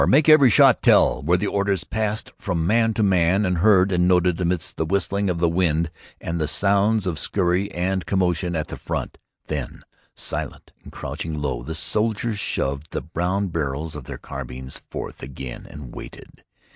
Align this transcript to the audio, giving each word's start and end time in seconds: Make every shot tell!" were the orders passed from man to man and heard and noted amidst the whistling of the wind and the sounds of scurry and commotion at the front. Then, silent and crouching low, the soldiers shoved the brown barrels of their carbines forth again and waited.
Make 0.07 0.27
every 0.27 0.49
shot 0.49 0.81
tell!" 0.81 1.21
were 1.21 1.37
the 1.37 1.45
orders 1.45 1.83
passed 1.83 2.31
from 2.39 2.65
man 2.65 2.95
to 2.95 3.03
man 3.03 3.45
and 3.45 3.59
heard 3.59 3.91
and 3.91 4.07
noted 4.07 4.41
amidst 4.41 4.75
the 4.77 4.85
whistling 4.87 5.29
of 5.29 5.37
the 5.37 5.47
wind 5.47 5.91
and 6.19 6.41
the 6.41 6.47
sounds 6.47 7.05
of 7.05 7.19
scurry 7.19 7.71
and 7.71 8.07
commotion 8.07 8.55
at 8.55 8.69
the 8.69 8.77
front. 8.77 9.19
Then, 9.45 9.83
silent 10.15 10.71
and 10.81 10.91
crouching 10.91 11.35
low, 11.37 11.61
the 11.61 11.75
soldiers 11.75 12.39
shoved 12.39 12.87
the 12.89 13.01
brown 13.01 13.49
barrels 13.49 13.93
of 13.95 14.05
their 14.05 14.17
carbines 14.17 14.81
forth 14.89 15.21
again 15.21 15.67
and 15.69 15.93
waited. 15.93 16.43